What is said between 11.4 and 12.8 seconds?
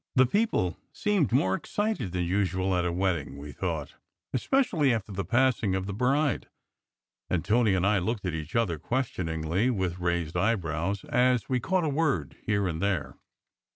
we caught a word here